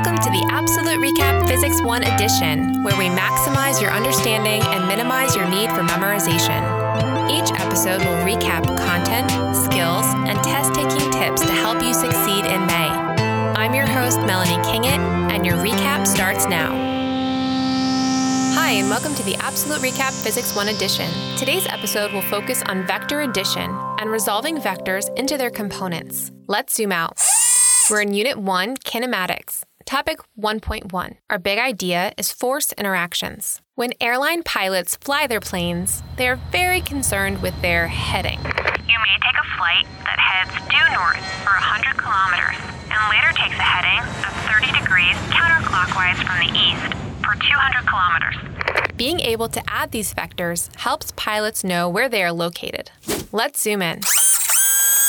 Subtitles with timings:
[0.00, 5.36] Welcome to the APsolute RecAP Physics 1 edition, where we maximize your understanding and minimize
[5.36, 6.62] your need for memorization.
[7.28, 12.64] Each episode will recap content, skills, and test taking tips to help you succeed in
[12.64, 12.88] May.
[13.60, 15.00] I'm your host, Melanie Kingett,
[15.30, 16.70] and your recap starts now.
[18.54, 21.10] Hi, and welcome to the APsolute RecAP Physics 1 edition.
[21.36, 26.32] Today's episode will focus on vector addition and resolving vectors into their components.
[26.46, 27.20] Let's zoom out.
[27.90, 29.64] We're in Unit 1, Kinematics.
[29.86, 31.16] Topic 1.1.
[31.30, 33.60] Our big idea is force interactions.
[33.74, 38.38] When airline pilots fly their planes, they are very concerned with their heading.
[38.38, 43.58] You may take a flight that heads due north for 100 kilometers and later takes
[43.58, 46.94] a heading of 30 degrees counterclockwise from the east
[47.24, 48.96] for 200 kilometers.
[48.96, 52.90] Being able to add these vectors helps pilots know where they are located.
[53.32, 54.02] Let's zoom in.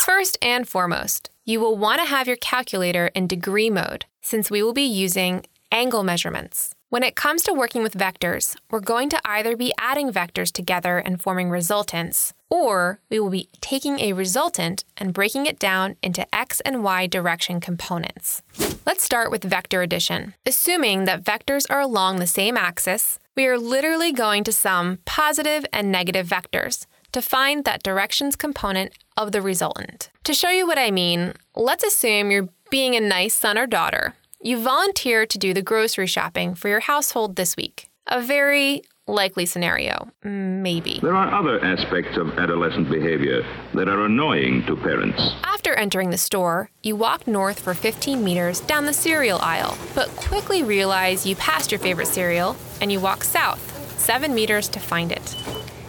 [0.05, 4.63] First and foremost, you will want to have your calculator in degree mode since we
[4.63, 6.75] will be using angle measurements.
[6.89, 10.97] When it comes to working with vectors, we're going to either be adding vectors together
[10.97, 16.27] and forming resultants, or we will be taking a resultant and breaking it down into
[16.35, 18.41] x and y direction components.
[18.85, 20.33] Let's start with vector addition.
[20.45, 25.65] Assuming that vectors are along the same axis, we are literally going to sum positive
[25.71, 30.09] and negative vectors to find that directions component of the resultant.
[30.25, 34.15] To show you what I mean, let's assume you're being a nice son or daughter.
[34.41, 37.89] You volunteer to do the grocery shopping for your household this week.
[38.07, 40.99] A very likely scenario, maybe.
[41.01, 45.21] There are other aspects of adolescent behavior that are annoying to parents.
[45.43, 50.07] After entering the store, you walk north for 15 meters down the cereal aisle, but
[50.15, 55.11] quickly realize you passed your favorite cereal and you walk south, 7 meters to find
[55.11, 55.35] it.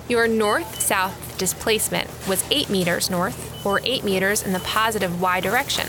[0.08, 5.41] Your north south displacement was 8 meters north, or 8 meters in the positive y
[5.41, 5.86] direction.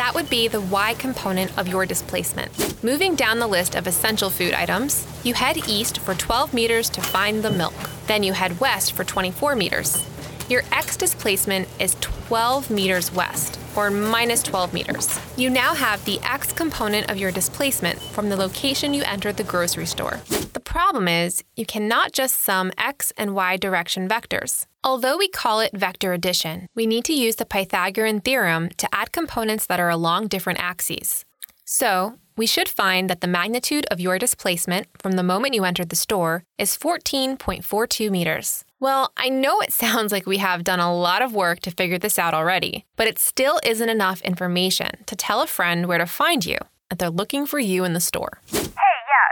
[0.00, 2.82] That would be the y component of your displacement.
[2.82, 7.02] Moving down the list of essential food items, you head east for 12 meters to
[7.02, 7.74] find the milk.
[8.06, 10.02] Then you head west for 24 meters.
[10.48, 15.20] Your x displacement is 12 meters west, or minus 12 meters.
[15.36, 19.44] You now have the x component of your displacement from the location you entered the
[19.44, 20.20] grocery store.
[20.70, 24.66] The problem is, you cannot just sum x and y direction vectors.
[24.84, 29.10] Although we call it vector addition, we need to use the Pythagorean theorem to add
[29.10, 31.24] components that are along different axes.
[31.64, 35.88] So, we should find that the magnitude of your displacement from the moment you entered
[35.88, 38.64] the store is 14.42 meters.
[38.78, 41.98] Well, I know it sounds like we have done a lot of work to figure
[41.98, 46.06] this out already, but it still isn't enough information to tell a friend where to
[46.06, 46.58] find you
[46.92, 48.40] if they're looking for you in the store.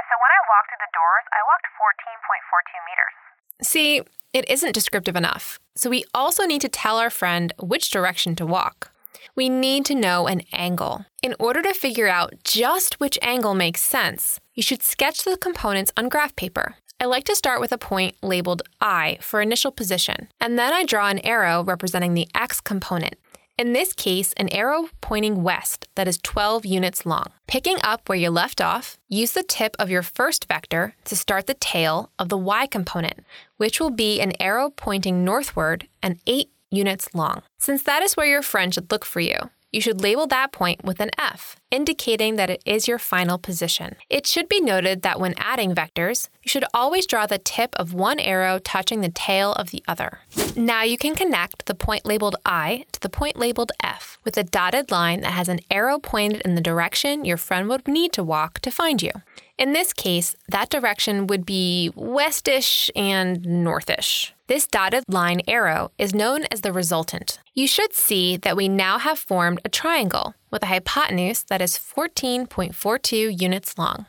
[0.06, 3.16] So when I walked through the doors, I walked 14.42 meters.
[3.62, 8.36] See, it isn't descriptive enough, so we also need to tell our friend which direction
[8.36, 8.92] to walk.
[9.34, 11.06] We need to know an angle.
[11.22, 15.92] In order to figure out just which angle makes sense, you should sketch the components
[15.96, 16.76] on graph paper.
[17.00, 20.84] I like to start with a point labeled I for initial position, and then I
[20.84, 23.14] draw an arrow representing the x component.
[23.58, 27.24] In this case, an arrow pointing west that is 12 units long.
[27.48, 31.48] Picking up where you left off, use the tip of your first vector to start
[31.48, 33.18] the tail of the y component,
[33.56, 37.42] which will be an arrow pointing northward and 8 units long.
[37.58, 40.84] Since that is where your friend should look for you, you should label that point
[40.84, 43.96] with an F, indicating that it is your final position.
[44.08, 47.92] It should be noted that when adding vectors, you should always draw the tip of
[47.92, 50.20] one arrow touching the tail of the other.
[50.56, 54.44] Now you can connect the point labeled I to the point labeled F with a
[54.44, 58.24] dotted line that has an arrow pointed in the direction your friend would need to
[58.24, 59.12] walk to find you.
[59.58, 64.30] In this case, that direction would be westish and northish.
[64.46, 67.40] This dotted line arrow is known as the resultant.
[67.54, 71.76] You should see that we now have formed a triangle with a hypotenuse that is
[71.76, 74.06] 14.42 units long.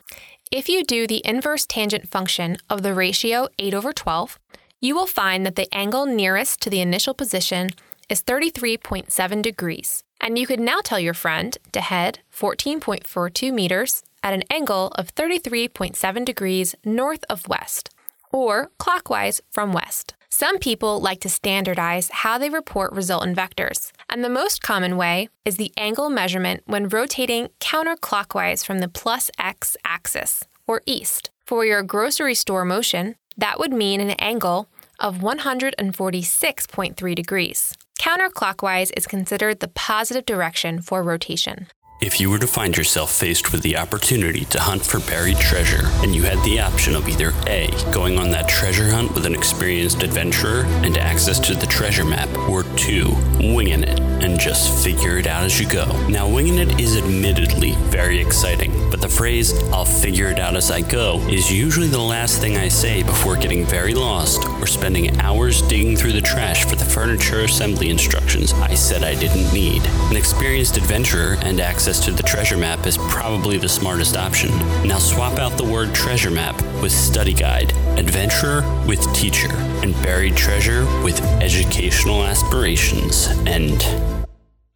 [0.52, 4.38] If you do the inverse tangent function of the ratio 8 over 12,
[4.80, 7.72] you will find that the angle nearest to the initial position
[8.08, 10.04] is 33.7 degrees.
[10.22, 15.14] And you could now tell your friend to head 14.42 meters at an angle of
[15.16, 17.90] 33.7 degrees north of west,
[18.32, 20.16] or clockwise from west.
[20.30, 25.30] Some people like to standardize how they report resultant vectors, and the most common way
[25.44, 31.32] is the angle measurement when rotating counterclockwise from the plus x axis, or east.
[31.46, 34.70] For your grocery store motion, that would mean an angle
[35.00, 37.74] of 146.3 degrees.
[38.00, 41.68] Counterclockwise is considered the positive direction for rotation.
[42.02, 45.82] If you were to find yourself faced with the opportunity to hunt for buried treasure,
[46.02, 49.36] and you had the option of either A, going on that treasure hunt with an
[49.36, 53.10] experienced adventurer and access to the treasure map, or 2,
[53.54, 55.86] winging it and just figure it out as you go.
[56.08, 60.72] Now, winging it is admittedly very exciting, but the phrase, I'll figure it out as
[60.72, 65.20] I go, is usually the last thing I say before getting very lost or spending
[65.20, 69.86] hours digging through the trash for the furniture assembly instructions I said I didn't need.
[70.10, 74.56] An experienced adventurer and access to the treasure map is probably the smartest option.
[74.88, 79.50] Now swap out the word treasure map with study guide, adventurer with teacher,
[79.82, 83.30] and buried treasure with educational aspirations.
[83.48, 83.82] And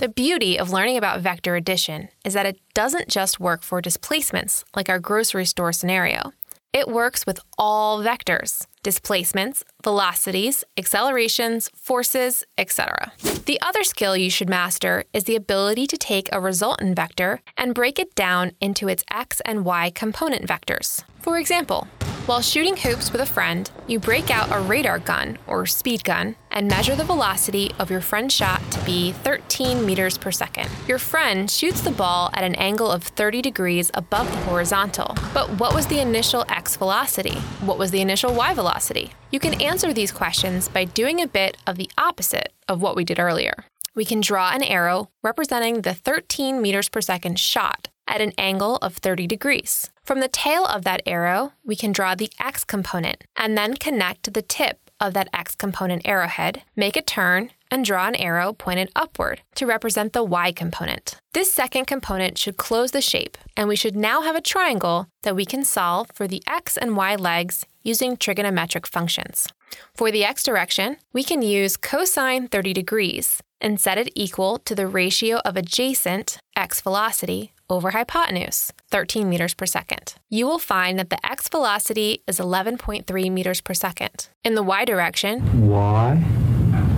[0.00, 4.64] The beauty of learning about vector addition is that it doesn't just work for displacements
[4.74, 6.32] like our grocery store scenario.
[6.72, 13.12] It works with all vectors displacements, velocities, accelerations, forces, etc.
[13.44, 17.74] The other skill you should master is the ability to take a resultant vector and
[17.74, 21.04] break it down into its x and y component vectors.
[21.20, 21.86] For example,
[22.24, 26.36] while shooting hoops with a friend, you break out a radar gun or speed gun
[26.50, 30.68] and measure the velocity of your friend's shot be 13 meters per second.
[30.88, 35.16] Your friend shoots the ball at an angle of 30 degrees above the horizontal.
[35.32, 37.36] But what was the initial x velocity?
[37.68, 39.12] What was the initial y velocity?
[39.30, 43.04] You can answer these questions by doing a bit of the opposite of what we
[43.04, 43.54] did earlier.
[43.94, 48.76] We can draw an arrow representing the 13 meters per second shot at an angle
[48.78, 49.88] of 30 degrees.
[50.02, 54.34] From the tail of that arrow, we can draw the x component and then connect
[54.34, 58.90] the tip of that x component arrowhead, make a turn, and draw an arrow pointed
[58.96, 61.16] upward to represent the y component.
[61.32, 65.36] This second component should close the shape, and we should now have a triangle that
[65.36, 69.48] we can solve for the x and y legs using trigonometric functions.
[69.94, 74.74] For the x direction, we can use cosine 30 degrees and set it equal to
[74.74, 80.14] the ratio of adjacent x velocity over hypotenuse, 13 meters per second.
[80.28, 84.28] You will find that the x velocity is 11.3 meters per second.
[84.44, 86.49] In the y direction, y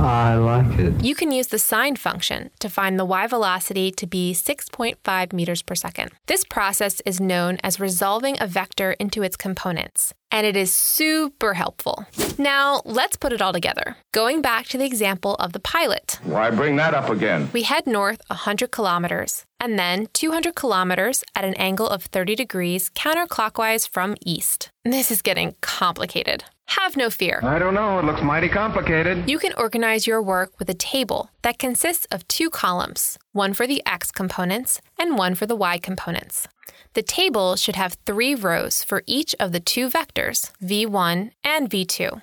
[0.02, 1.04] Oh, I like it.
[1.04, 5.62] You can use the sine function to find the y velocity to be 6.5 meters
[5.62, 6.10] per second.
[6.26, 11.54] This process is known as resolving a vector into its components, and it is super
[11.54, 12.06] helpful.
[12.38, 13.96] Now, let's put it all together.
[14.12, 16.18] Going back to the example of the pilot.
[16.24, 17.50] Why bring that up again?
[17.52, 22.90] We head north 100 kilometers and then 200 kilometers at an angle of 30 degrees
[22.90, 24.70] counterclockwise from east.
[24.84, 26.44] This is getting complicated.
[26.68, 27.40] Have no fear.
[27.42, 27.98] I don't know.
[27.98, 29.28] It looks mighty complicated.
[29.28, 33.66] You can organize your work with a table that consists of two columns, one for
[33.66, 36.48] the x components and one for the y components.
[36.94, 42.20] The table should have three rows for each of the two vectors, v1 and v2,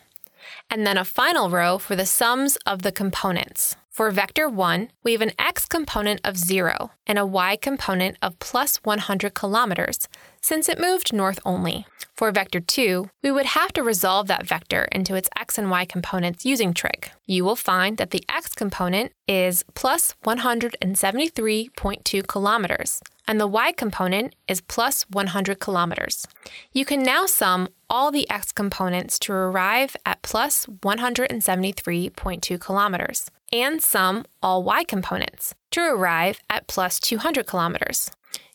[0.69, 3.75] and then a final row for the sums of the components.
[3.99, 8.39] For vector 1, we have an x component of 0 and a y component of
[8.39, 10.07] plus 100 kilometers,
[10.39, 11.85] since it moved north only.
[12.15, 15.83] For vector 2, we would have to resolve that vector into its x and y
[15.83, 17.11] components using trig.
[17.25, 24.33] You will find that the x component is plus 173.2 kilometers, and the y component
[24.47, 26.25] is plus 100 kilometers.
[26.73, 33.83] You can now sum all the x components to arrive at plus 173.2 kilometers, and
[33.83, 38.09] sum all y components to arrive at plus 200 kilometers.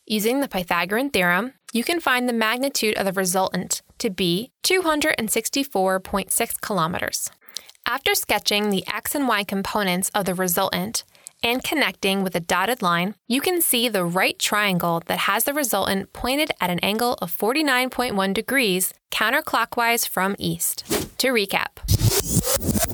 [0.07, 6.61] Using the Pythagorean theorem, you can find the magnitude of the resultant to be 264.6
[6.61, 7.31] kilometers.
[7.87, 11.05] After sketching the x and y components of the resultant
[11.45, 15.55] and connecting with a dotted line, you can see the right triangle that has the
[15.55, 20.85] resultant pointed at an angle of 49.1 degrees counterclockwise from east.
[21.19, 21.79] To recap,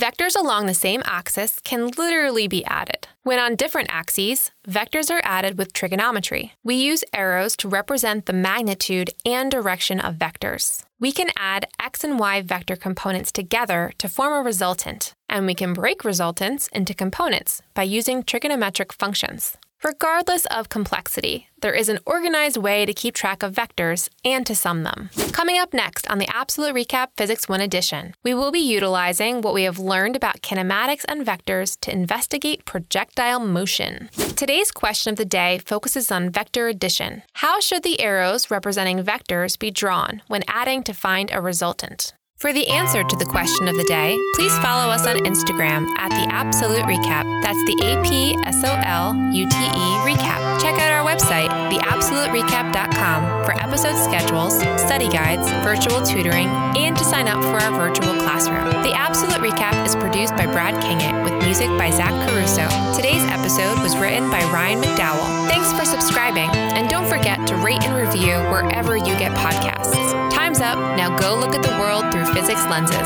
[0.01, 3.07] Vectors along the same axis can literally be added.
[3.23, 6.55] When on different axes, vectors are added with trigonometry.
[6.65, 10.85] We use arrows to represent the magnitude and direction of vectors.
[10.99, 15.55] We can add x and y vector components together to form a resultant, and we
[15.55, 19.57] can break resultants into components by using trigonometric functions.
[19.83, 24.55] Regardless of complexity, there is an organized way to keep track of vectors and to
[24.55, 25.09] sum them.
[25.33, 29.55] Coming up next on the APsolute RecAP Physics 1 edition, we will be utilizing what
[29.55, 34.11] we have learned about kinematics and vectors to investigate projectile motion.
[34.37, 37.23] Today's question of the day focuses on vector addition.
[37.33, 42.13] How should the arrows representing vectors be drawn when adding to find a resultant?
[42.41, 46.09] For the answer to the question of the day, please follow us on Instagram at
[46.09, 47.43] the APsolute RecAP.
[47.43, 50.41] That's the A P S O L U T E Recap.
[50.63, 56.49] Check out our website, theapsoluterecap.com for episode schedules, study guides, virtual tutoring,
[56.81, 58.71] and to sign up for our virtual classroom.
[58.85, 62.65] The APsolute RecAP is produced by Brad Kingett with music by Zach Caruso.
[62.97, 65.47] Today's episode was written by Ryan McDowell.
[65.51, 70.30] Thanks for subscribing, and don't forget to rate and review wherever you get podcasts.
[70.51, 70.79] Time's up.
[70.97, 72.97] Now go look at the world through physics lenses.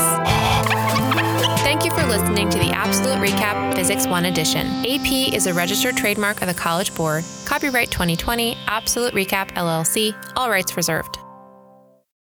[1.61, 4.65] Thank you for listening to the APsolute RecAP Physics 1 edition.
[4.83, 7.23] AP is a registered trademark of the College Board.
[7.45, 11.19] Copyright 2020, APsolute RecAP LLC, all rights reserved.